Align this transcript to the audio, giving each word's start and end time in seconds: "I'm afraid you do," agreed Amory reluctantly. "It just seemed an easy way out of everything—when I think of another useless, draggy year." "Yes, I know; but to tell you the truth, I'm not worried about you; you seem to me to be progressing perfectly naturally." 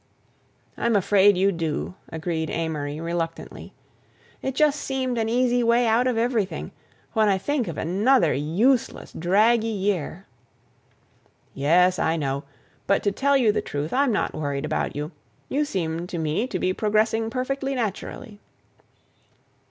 "I'm 0.77 0.95
afraid 0.95 1.37
you 1.37 1.51
do," 1.51 1.93
agreed 2.09 2.49
Amory 2.49 2.99
reluctantly. 2.99 3.71
"It 4.41 4.55
just 4.55 4.81
seemed 4.81 5.19
an 5.19 5.29
easy 5.29 5.61
way 5.61 5.85
out 5.85 6.07
of 6.07 6.17
everything—when 6.17 7.29
I 7.29 7.37
think 7.37 7.67
of 7.67 7.77
another 7.77 8.33
useless, 8.33 9.13
draggy 9.13 9.67
year." 9.67 10.25
"Yes, 11.53 11.99
I 11.99 12.15
know; 12.17 12.45
but 12.87 13.03
to 13.03 13.11
tell 13.11 13.37
you 13.37 13.51
the 13.51 13.61
truth, 13.61 13.93
I'm 13.93 14.11
not 14.11 14.33
worried 14.33 14.65
about 14.65 14.95
you; 14.95 15.11
you 15.49 15.65
seem 15.65 16.07
to 16.07 16.17
me 16.17 16.47
to 16.47 16.57
be 16.57 16.73
progressing 16.73 17.29
perfectly 17.29 17.75
naturally." 17.75 18.39